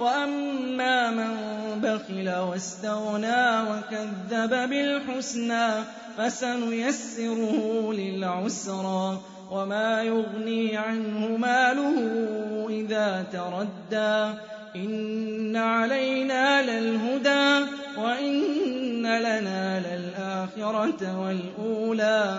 وأما 0.00 1.10
من 1.10 1.34
بخل 1.80 2.28
واستغنى 2.28 3.60
وكذب 3.70 4.50
بالحسنى 4.70 5.68
فسنيسره 6.18 7.92
للعسرى 7.92 9.20
وما 9.50 10.02
يغني 10.02 10.76
عنه 10.76 11.36
ماله 11.36 11.96
إذا 12.70 13.24
تردى 13.32 14.38
إن 14.76 15.56
علينا 15.56 16.62
للهدى 16.62 17.70
وإن 17.98 19.06
لنا 19.06 19.80
للآخرة 19.80 21.20
والأولى 21.20 22.38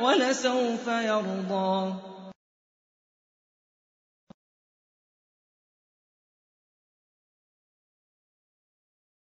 ولسوف 0.00 0.86
يرضى. 0.88 1.94